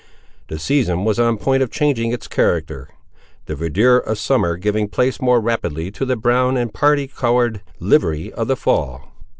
[0.47, 2.89] The season was on the point of changing its character;
[3.45, 8.33] the verdure of summer giving place more rapidly to the brown and party coloured livery
[8.33, 9.13] of the fall.